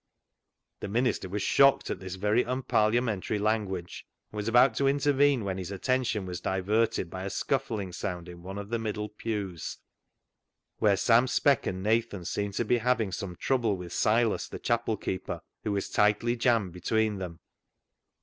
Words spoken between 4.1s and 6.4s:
and was about to intervene when his attention